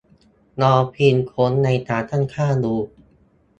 [0.61, 2.75] ลองพิมพ์ค้นในการตั้งค่าดู